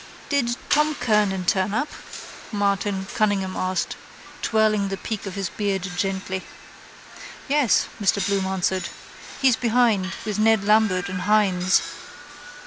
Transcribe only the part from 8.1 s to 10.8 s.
Bloom answered. He's behind with Ned